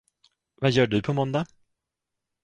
[0.55, 1.45] Vad gör du på måndag?